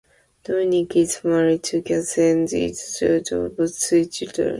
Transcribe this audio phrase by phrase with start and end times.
[0.45, 4.49] Dominic is married to Cathie and is the father of three children.